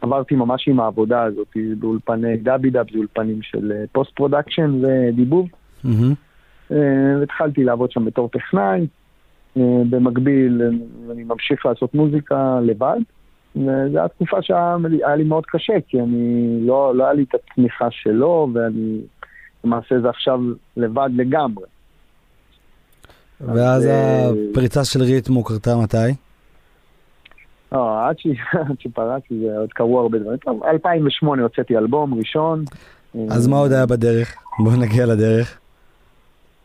[0.00, 5.48] עברתי ממש עם העבודה הזאת באולפני דאבי דאב, זה אולפנים של post uh, production ודיבוב.
[5.84, 5.88] Mm-hmm.
[6.70, 6.74] Uh,
[7.22, 8.86] התחלתי לעבוד שם בתור טכנאי,
[9.56, 10.62] uh, במקביל
[11.10, 12.98] אני ממשיך לעשות מוזיקה לבד.
[13.56, 17.88] וזו הייתה תקופה שהיה לי מאוד קשה, כי אני, לא, לא היה לי את התמיכה
[17.90, 19.00] שלו, ואני
[19.64, 20.40] למעשה זה עכשיו
[20.76, 21.64] לבד לגמרי.
[23.40, 25.96] ואז הפריצה של ריתמו קרתה מתי?
[27.72, 28.16] לא, עד
[28.78, 30.36] שפרצתי זה עוד קרו הרבה דברים.
[30.36, 32.64] טוב, 2008 הוצאתי אלבום ראשון.
[33.30, 34.36] אז מה עוד היה בדרך?
[34.58, 35.58] בואו נגיע לדרך.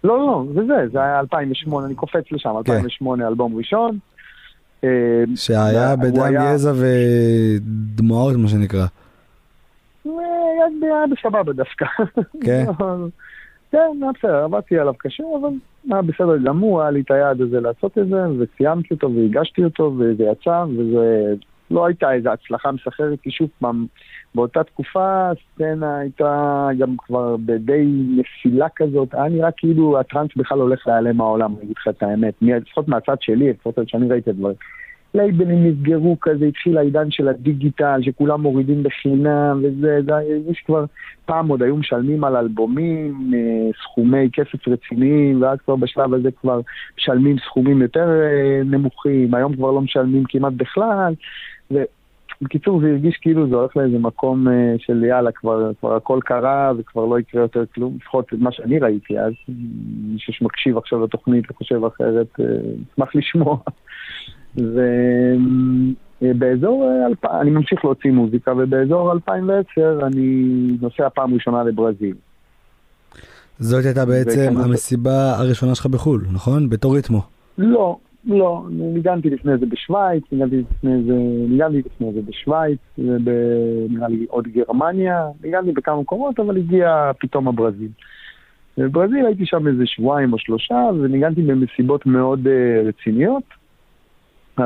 [0.03, 3.97] לא, לא, זה זה, זה היה 2008, אני קופץ לשם, 2008 אלבום ראשון.
[5.35, 8.85] שהיה בדם יזע ודמעות, מה שנקרא.
[10.81, 11.85] היה בסבבה דווקא.
[12.41, 12.65] כן?
[13.71, 15.49] כן, היה בסדר, עבדתי עליו קשה, אבל
[15.91, 19.93] היה בסדר גמור, היה לי את היעד הזה לעשות את זה, וסיימתי אותו והגשתי אותו,
[19.97, 21.33] וזה יצא, וזה
[21.71, 23.85] לא הייתה איזו הצלחה מסחררת, כי שוב פעם,
[24.35, 27.85] באותה תקופה הסצנה הייתה גם כבר בדי
[28.17, 32.33] נפילה כזאת, היה נראה כאילו הטראנס בכלל הולך להיעלם מהעולם, אני אגיד לך את האמת,
[32.41, 34.55] לפחות מהצד שלי, לפחות שאני ראיתי את הדברים.
[35.13, 40.85] לייבלים נסגרו כזה, התחיל העידן של הדיגיטל, שכולם מורידים בחינם וזה, זה הרגיש כבר,
[41.25, 46.61] פעם עוד היו משלמים על אלבומים, אה, סכומי כסף רציניים, ואז כבר בשלב הזה כבר
[46.97, 51.13] משלמים סכומים יותר אה, נמוכים, היום כבר לא משלמים כמעט בכלל,
[51.71, 56.71] ובקיצור זה הרגיש כאילו זה הולך לאיזה מקום אה, של יאללה, כבר, כבר הכל קרה
[56.77, 59.33] וכבר לא יקרה יותר כלום, לפחות מה שאני ראיתי אז,
[60.13, 62.39] מישהו שמקשיב עכשיו לתוכנית וחושב אחרת,
[62.93, 63.57] אשמח לשמוע.
[66.21, 66.89] ובאזור,
[67.41, 70.47] אני ממשיך להוציא מוזיקה, ובאזור 2010 אני
[70.81, 72.15] נוסע פעם ראשונה לברזיל.
[73.59, 76.69] זאת הייתה בעצם המסיבה הראשונה שלך בחו"ל, נכון?
[76.69, 77.21] בתור ריתמו.
[77.57, 81.13] לא, לא, ניגנתי לפני זה בשוויץ, ניגנתי לפני זה,
[81.49, 87.89] ניגנתי לפני זה בשוויץ, ונראה לי עוד גרמניה, ניגנתי בכמה מקומות, אבל הגיע פתאום הברזיל.
[88.77, 93.43] בברזיל הייתי שם איזה שבועיים או שלושה, וניגנתי במסיבות מאוד uh, רציניות.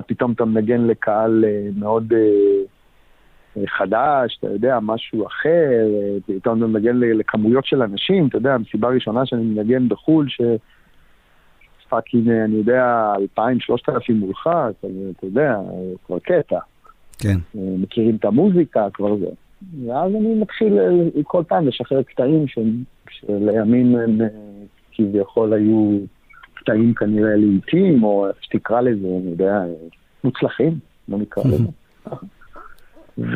[0.01, 6.67] פתאום אתה מנגן לקהל אה, מאוד אה, חדש, אתה יודע, משהו אחר, אה, פתאום אתה
[6.67, 10.41] מנגן לכמויות של אנשים, אתה יודע, המסיבה הראשונה שאני מנגן בחו"ל, ש...
[11.93, 14.87] fucking, אני יודע, אלפיים, שלושת אלפים מולך, אתה
[15.25, 15.57] יודע,
[16.05, 16.59] כבר קטע.
[17.19, 17.37] כן.
[17.55, 19.27] מכירים את המוזיקה, כבר זה.
[19.87, 20.79] ואז אני מתחיל
[21.23, 22.45] כל פעם לשחרר קטעים
[23.09, 24.17] שלימים הם
[24.91, 25.99] כביכול היו
[26.53, 29.63] קטעים כנראה לעיתים, או איך שתקרא לזה, אני יודע,
[30.23, 30.79] מוצלחים,
[31.09, 31.67] לא נקרא לזה.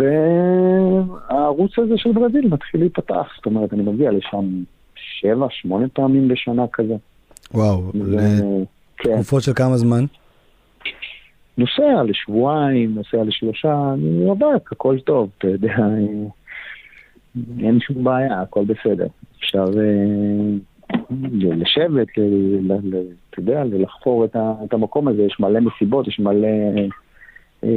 [1.30, 4.64] והערוץ הזה של ברזיל מתחיל להיפתח, זאת אומרת, אני מגיע לשם
[4.96, 6.96] שבע, שמונה פעמים בשנה כזה.
[7.54, 9.46] וואו, לתקופות כן.
[9.46, 10.06] של כמה זמן?
[11.58, 15.76] נוסע לשבועיים, נוסע לשלושה, אני רווק, הכל טוב, אתה יודע,
[17.60, 19.08] אין שום בעיה, הכל בסדר.
[19.40, 19.66] אפשר...
[19.80, 20.58] אה,
[21.42, 22.08] לשבת,
[23.30, 26.48] אתה יודע, לחפור את המקום הזה, יש מלא מסיבות, יש מלא...
[27.64, 27.70] אה,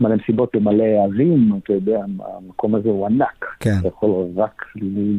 [0.00, 2.00] מלא מסיבות ומלא אבים, אתה יודע,
[2.36, 3.44] המקום הזה הוא ענק.
[3.60, 3.70] כן.
[3.80, 4.64] אתה יכול רק,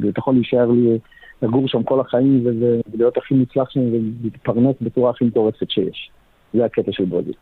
[0.10, 0.98] אתה יכול להישאר לי,
[1.42, 6.12] לגור שם כל החיים ולהיות הכי מוצלח שם ולהתפרנס בצורה הכי מטורפת שיש.
[6.54, 7.34] זה הקטע של ברזיל.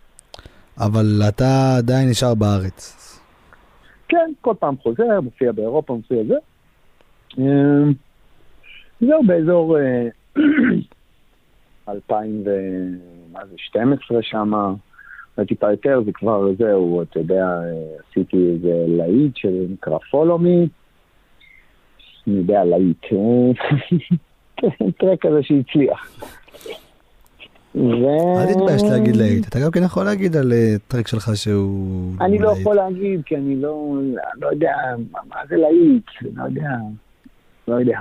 [0.80, 3.04] אבל אתה עדיין נשאר בארץ.
[4.08, 6.36] כן, כל פעם חוזר, מופיע באירופה, מופיע זה.
[7.38, 7.94] אמ,
[9.02, 10.08] זהו, באזור אה,
[11.90, 14.74] 2012 שמה,
[15.48, 20.68] טיפה יותר, זה כבר זהו, אתה יודע, אה, עשיתי איזה להיט שנקרא follow me,
[22.28, 23.06] אני יודע, להיט,
[25.00, 26.20] טרק כזה שהצליח.
[27.76, 32.14] ו- אל תתבייש להגיד להיט, אתה גם כן יכול להגיד על אה, טרק שלך שהוא...
[32.22, 32.54] אני לא.
[32.62, 33.98] יכול להגיד, כי אני לא,
[34.38, 34.74] לא יודע,
[35.12, 36.70] מה, מה זה להיט, לא יודע,
[37.68, 38.00] לא יודע.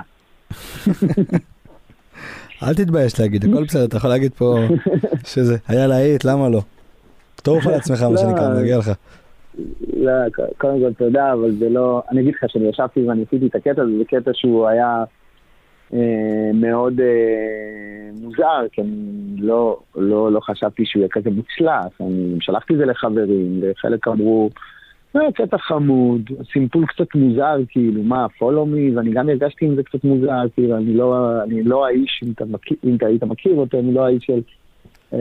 [2.63, 4.57] אל תתבייש להגיד, הכל בסדר, אתה יכול להגיד פה
[5.33, 6.61] שזה היה להיט, למה לא?
[7.43, 8.17] טוב על עצמך, מה לא.
[8.17, 8.91] שנקרא, מגיע לך.
[9.97, 10.11] לא,
[10.57, 12.01] קודם כל תודה, אבל זה לא...
[12.11, 15.03] אני אגיד לך שאני ישבתי ואני עשיתי את הקטע הזה, זה קטע שהוא היה
[15.93, 22.01] אה, מאוד אה, מוזר, כי אני לא, לא, לא חשבתי שהוא יהיה כזה מוצלח.
[22.01, 24.49] אני שלחתי את זה לחברים, וחלק אמרו,
[25.15, 26.21] אה, קטע חמוד,
[26.53, 30.77] סימפול קצת מוזר, כאילו, מה, follow me, ואני גם הרגשתי עם זה קצת מוזר, כאילו,
[30.77, 34.05] אני לא, אני לא האיש, אם אתה, מכיר, אם אתה היית מכיר אותו, אני לא
[34.05, 34.41] האיש של...
[35.13, 35.19] אה,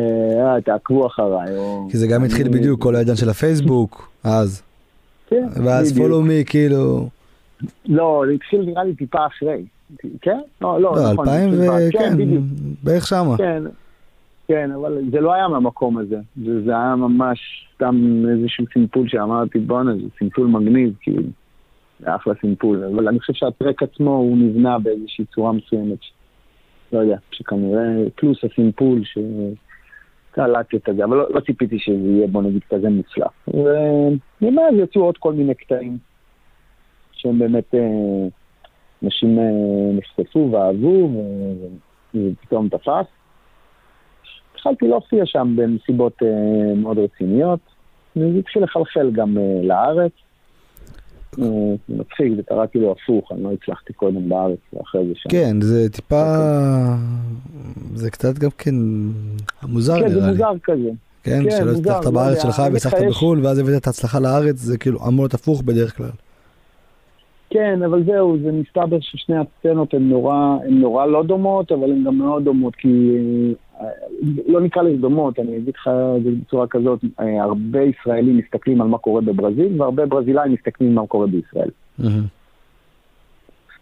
[0.55, 1.89] אה, תעקבו אחריי, או...
[1.91, 4.63] כי זה גם התחיל בדיוק כל העידן של הפייסבוק, אז.
[5.27, 7.09] כן, ואז follow me, כאילו,
[7.89, 9.65] לא, זה התחיל נראה לי טיפה אחרי.
[10.21, 10.41] כן?
[10.61, 11.29] לא, לא, לא, נכון.
[11.29, 11.93] 2000 זה ו...
[11.93, 12.45] כן, בדיוק.
[12.83, 13.37] בערך שמה.
[13.37, 13.63] כן,
[14.49, 16.19] כן, אבל זה לא היה מהמקום הזה.
[16.45, 17.39] זה, זה היה ממש
[17.75, 21.23] סתם איזשהו סימפול שאמרתי, בואנה, זה סימפול מגניב, כאילו.
[22.01, 22.85] זה אחלה סימפול.
[22.95, 25.99] אבל אני חושב שהטרק עצמו הוא נבנה באיזושהי צורה מסוימת.
[26.93, 27.83] לא יודע, שכנראה,
[28.15, 29.19] פלוס הסימפול ש...
[30.37, 33.33] קלטתי את זה, אבל לא, לא ציפיתי שזה יהיה, בוא נגיד, כזה מוצלח.
[34.43, 35.99] ומאז יצאו עוד כל מיני קטעים
[37.13, 38.29] שהם באמת, אה,
[39.03, 41.67] אנשים אה, נחשפו ואהבו, ו-
[42.15, 43.07] ופתאום תפס.
[44.55, 47.61] התחלתי להופיע שם בנסיבות אה, מאוד רציניות,
[48.17, 50.13] וזה התחיל לחלחל גם אה, לארץ.
[51.43, 51.45] אה,
[51.89, 55.31] זה מצחיק, זה קרה כאילו הפוך, אני לא הצלחתי קודם בארץ ואחרי זה שם.
[55.31, 56.25] כן, זה טיפה...
[57.95, 58.75] זה קצת גם כן
[59.63, 60.33] מוזר כן, זה נראה לי.
[60.33, 60.91] מוזר כזה.
[61.23, 65.07] כן, כן, שלא הצלחת בארץ שלך והצלחת בחו"ל, ואז הבאת את ההצלחה לארץ, זה כאילו
[65.09, 66.11] אמור להיות הפוך בדרך כלל.
[67.57, 72.05] כן, אבל זהו, זה מסתבר ששני הסצנות הן נורא, הן נורא לא דומות, אבל הן
[72.05, 72.89] גם מאוד דומות, כי
[73.81, 73.87] אה,
[74.47, 75.91] לא נקרא לזה דומות, אני אגיד לך
[76.25, 80.95] זה בצורה כזאת, אה, הרבה ישראלים מסתכלים על מה קורה בברזיל, והרבה ברזילאים מסתכלים על
[80.95, 81.71] מה קורה בישראל.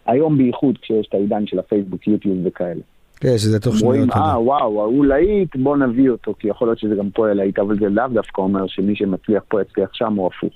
[0.05, 2.81] היום בייחוד כשיש את העידן של הפייסבוק, יוטיוב וכאלה.
[3.15, 4.15] כן, שזה תוך רואים, שניות.
[4.15, 7.79] אה, וואו, ההוא להיט, בוא נביא אותו, כי יכול להיות שזה גם פה להיט, אבל
[7.79, 10.53] זה לאו דווקא אומר שמי שמצליח פה יצליח שם או הפוך.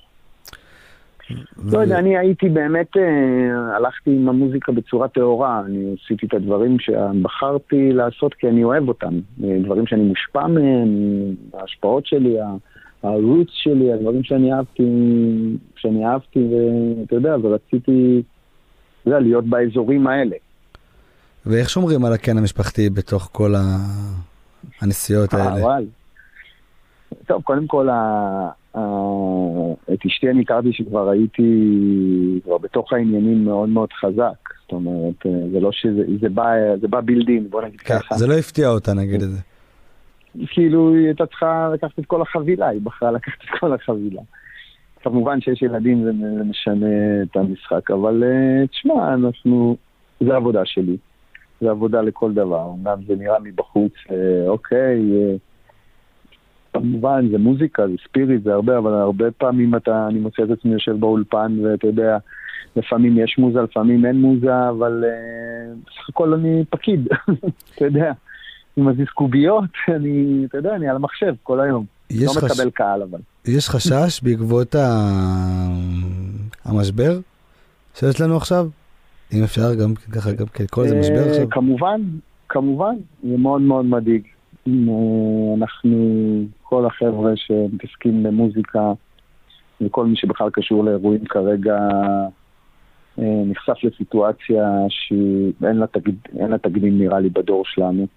[1.72, 6.78] לא יודע, אני הייתי באמת, אה, הלכתי עם המוזיקה בצורה טהורה, אני עשיתי את הדברים
[6.80, 10.90] שבחרתי לעשות כי אני אוהב אותם, אה, דברים שאני מושפע מהם,
[11.54, 12.38] ההשפעות שלי,
[13.04, 14.84] הרוץ שלי, הדברים שאני אהבתי,
[15.76, 16.48] שאני אהבתי,
[17.00, 18.22] ואתה יודע, ורציתי,
[19.02, 20.36] אתה יודע, להיות באזורים האלה.
[21.46, 23.54] ואיך שומרים על הקן המשפחתי בתוך כל
[24.82, 25.78] הנסיעות אה, האלה?
[27.26, 27.88] טוב, קודם כל,
[28.72, 31.44] את אשתי אני הכרתי שכבר הייתי
[32.44, 34.50] כבר בתוך העניינים מאוד מאוד חזק.
[34.62, 36.52] זאת אומרת, אה, זה לא שזה, זה בא,
[36.82, 38.16] זה בא בילדין, בוא נגיד כן, ככה.
[38.16, 39.42] זה לא הפתיע אותה, נגיד את זה.
[40.48, 44.22] כאילו, היא הייתה צריכה לקחת את כל החבילה, היא בחרה לקחת את כל החבילה.
[45.04, 46.12] כמובן שיש ילדים זה
[46.44, 46.88] משנה
[47.24, 49.78] את המשחק, אבל אה, תשמע, אנחנו,
[50.20, 50.98] זה העבודה שלי.
[51.62, 52.64] זה עבודה לכל דבר.
[52.64, 55.36] אומנם זה נראה מבחוץ, אה, אוקיי, אה,
[56.74, 60.72] כמובן זה מוזיקה, זה ספיריט, זה הרבה, אבל הרבה פעמים אתה, אני מוצא את עצמי
[60.74, 62.18] יושב באולפן, ואתה יודע,
[62.76, 65.10] לפעמים יש מוזה, לפעמים אין מוזה, אבל אה,
[65.86, 67.08] בסך הכל אני פקיד,
[67.76, 68.12] אתה יודע.
[68.78, 69.64] אני מזיז קוביות,
[69.96, 71.86] אני, אתה יודע, אני על המחשב כל היום.
[72.22, 73.20] לא חש- מקבל קהל אבל.
[73.48, 75.70] יש חשש בעקבות ה-
[76.66, 77.20] המשבר
[77.96, 78.68] שיש לנו עכשיו?
[79.34, 81.50] אם אפשר גם ככה, גם כן, כל איזה משבר אה, עכשיו?
[81.50, 82.02] כמובן,
[82.50, 84.22] כמובן, זה מאוד מאוד מדאיג.
[84.68, 85.98] אה, אנחנו,
[86.64, 88.92] כל החבר'ה שמתעסקים במוזיקה,
[89.82, 91.78] וכל מי שבכלל קשור לאירועים כרגע,
[93.20, 96.12] אה, נחשף לסיטואציה שאין לה, תקד...
[96.40, 98.08] אין לה תקדים נראה לי בדור שלנו.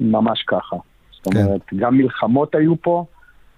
[0.00, 0.76] ממש ככה.
[1.10, 1.44] זאת כן.
[1.44, 3.04] אומרת, גם מלחמות היו פה,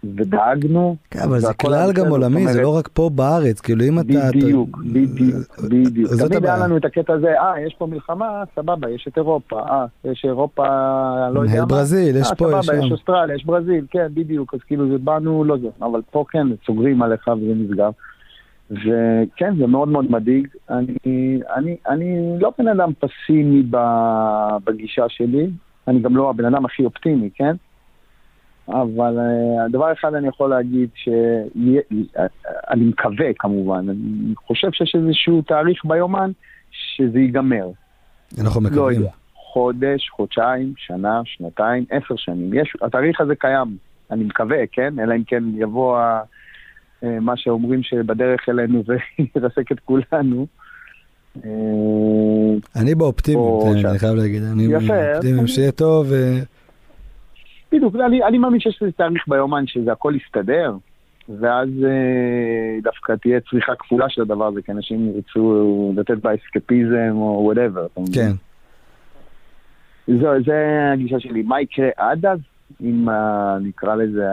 [0.05, 0.97] ודאגנו.
[1.11, 2.07] כן, אבל זה כלל גם.
[2.09, 4.09] עולמי, זה לא רק פה בארץ, כאילו אם אתה...
[4.09, 6.09] בדיוק, בדיוק, בדיוק.
[6.09, 6.57] זאת תמיד היה.
[6.57, 10.65] לנו את הקטע הזה, אה, יש פה מלחמה, סבבה, יש את אירופה, אה, יש אירופה,
[11.31, 11.67] לא יודע מה.
[11.67, 12.93] ברזיל, יש אה, פה, יש סבבה, יש שם.
[12.93, 17.03] אוסטרליה, יש ברזיל, כן, בדיוק, אז כאילו זה באנו, לא זה, אבל פה כן, סוגרים
[17.03, 17.91] עליך וזה נסגר.
[18.71, 20.49] וכן, זה מאוד מאוד מדאיג.
[20.71, 23.63] אני, אני, אני לא בן אדם פסימי
[24.65, 25.51] בגישה שלי,
[25.89, 27.57] אני גם לא הבן אדם הכי אופטימי, כן?
[28.69, 35.85] אבל uh, הדבר אחד אני יכול להגיד, שאני מקווה כמובן, אני חושב שיש איזשהו תאריך
[35.85, 36.31] ביומן
[36.71, 37.69] שזה ייגמר.
[38.41, 39.01] אנחנו לא מקווים.
[39.01, 42.55] יודע, חודש, חודשיים, שנה, שנתיים, עשר שנים.
[42.55, 43.77] יש, התאריך הזה קיים,
[44.11, 44.95] אני מקווה, כן?
[44.99, 46.21] אלא אם כן יבוא ה,
[47.05, 50.47] אה, מה שאומרים שבדרך אלינו וירסק את כולנו.
[51.45, 51.51] אה,
[52.77, 54.43] אני באופטימיות, אני חייב להגיד.
[54.43, 56.13] אני באופטימיות שיהיה טוב.
[57.85, 60.77] אה, בדיוק, אני, אני מאמין שיש איזה תאריך ביומן שזה הכל יסתדר,
[61.41, 67.13] ואז אה, דווקא תהיה צריכה כפולה של הדבר הזה, כי אנשים ירצו לתת בה אסקפיזם
[67.17, 67.87] או whatever.
[68.15, 68.31] כן.
[70.09, 71.43] זו, זה הגישה שלי.
[71.43, 72.39] מה יקרה עד אז?
[72.83, 74.27] אם ה- נקרא לזה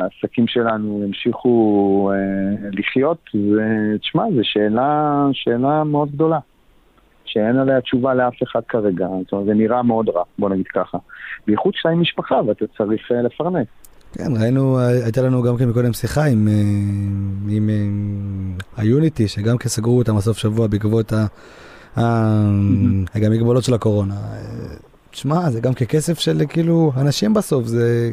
[0.00, 6.38] העסקים שלנו ימשיכו אה, לחיות, זה, תשמע, זו שאלה, שאלה מאוד גדולה.
[7.32, 10.98] שאין עליה תשובה לאף אחד כרגע, זאת אומרת, זה נראה מאוד רע, בוא נגיד ככה.
[11.46, 13.66] בייחוד שאתה עם משפחה ואתה צריך אה, לפרנס.
[14.12, 16.52] כן, ראינו, הייתה לנו גם כן מקודם שיחה עם, אה,
[17.56, 17.74] עם, אה,
[18.82, 21.26] היוניטי, שגם כן סגרו אותם בסוף שבוע בעקבות ה...
[21.96, 24.14] ה- גם מגבלות של הקורונה.
[24.14, 24.38] אה,
[25.10, 28.10] תשמע, זה גם הכסף של כאילו אנשים בסוף, זה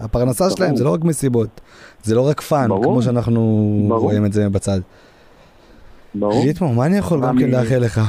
[0.00, 0.56] אה, הפרנסה ברור.
[0.56, 1.60] שלהם, זה לא רק מסיבות,
[2.02, 2.84] זה לא רק fun, ברור.
[2.84, 3.40] כמו שאנחנו
[3.88, 4.00] ברור.
[4.02, 4.80] רואים את זה בצד.
[6.14, 6.44] ברור.
[6.44, 8.00] ריתמו, מה אני יכול גם כן לאחל לך?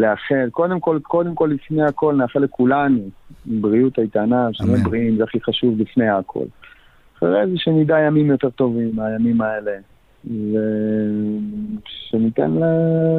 [0.00, 3.08] לאחל, קודם כל, קודם כל, לפני הכל, נאחל לכולנו
[3.46, 4.72] בריאות איתנה, שנהיה.
[4.72, 6.44] לפני בריאים, זה הכי חשוב לפני הכל.
[7.18, 9.72] אחרי זה שנדע ימים יותר טובים, הימים האלה.
[11.84, 12.50] ושניתן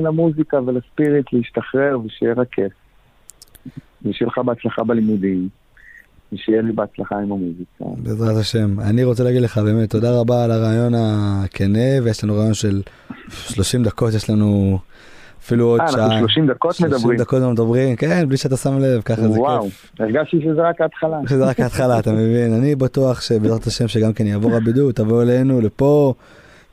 [0.03, 2.71] למוזיקה ולספיריט להשתחרר ושיהיה רק כיף.
[4.05, 5.49] ושיהיה לך בהצלחה בלימודים,
[6.33, 7.85] ושיהיה לי בהצלחה עם המוזיקה.
[8.03, 8.79] בעזרת השם.
[8.79, 12.81] אני רוצה להגיד לך באמת תודה רבה על הרעיון הכנה, ויש לנו רעיון של
[13.29, 14.79] 30 דקות, יש לנו
[15.41, 16.05] אפילו עוד אה, שעה.
[16.05, 17.19] אנחנו 30 דקות 30 מדברים.
[17.19, 19.91] דקות מדברים, כן, בלי שאתה שם לב, ככה זה וואו, כיף.
[19.99, 21.19] הרגשתי שזה רק ההתחלה.
[21.29, 22.53] שזה רק ההתחלה, אתה מבין?
[22.53, 26.13] אני בטוח שבעזרת השם שגם כן יעבור הבידוד, תבואו אלינו לפה,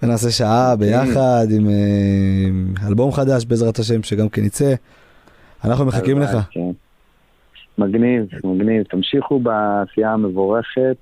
[0.03, 4.75] ונעשה שעה ביחד עם אה, אלבום חדש בעזרת השם שגם כן יצא.
[5.65, 6.31] אנחנו מחכים לך.
[6.51, 6.71] כן.
[7.79, 8.83] מגניב, מגניב.
[8.83, 10.97] תמשיכו בעשייה המבורכת,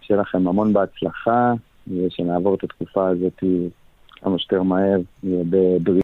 [0.00, 1.52] שיהיה לכם המון בהצלחה,
[1.88, 3.44] ושנעבור את התקופה הזאת
[4.22, 5.88] כמה שיותר מהר, בבריאות.